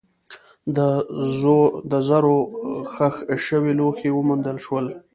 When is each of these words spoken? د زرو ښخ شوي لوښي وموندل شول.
د 1.91 1.93
زرو 2.07 2.37
ښخ 2.91 3.15
شوي 3.45 3.73
لوښي 3.79 4.09
وموندل 4.13 4.57
شول. 4.65 4.85